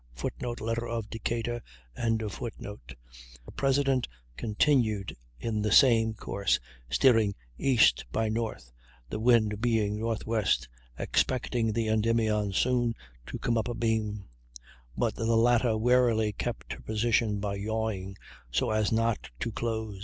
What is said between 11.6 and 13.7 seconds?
the Endymion soon to come up